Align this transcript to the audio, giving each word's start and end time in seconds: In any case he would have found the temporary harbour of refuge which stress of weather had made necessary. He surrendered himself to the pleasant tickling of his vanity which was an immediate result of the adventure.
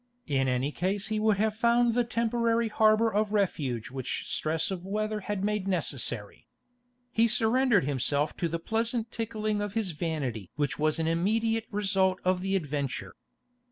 In 0.25 0.47
any 0.47 0.71
case 0.71 1.09
he 1.09 1.19
would 1.19 1.37
have 1.37 1.55
found 1.55 1.93
the 1.93 2.03
temporary 2.03 2.69
harbour 2.69 3.13
of 3.13 3.33
refuge 3.33 3.91
which 3.91 4.23
stress 4.27 4.71
of 4.71 4.83
weather 4.83 5.19
had 5.19 5.43
made 5.43 5.67
necessary. 5.67 6.47
He 7.11 7.27
surrendered 7.27 7.85
himself 7.85 8.35
to 8.37 8.47
the 8.47 8.57
pleasant 8.57 9.11
tickling 9.11 9.61
of 9.61 9.75
his 9.75 9.91
vanity 9.91 10.49
which 10.55 10.79
was 10.79 10.97
an 10.97 11.05
immediate 11.05 11.67
result 11.69 12.19
of 12.25 12.41
the 12.41 12.55
adventure. 12.55 13.13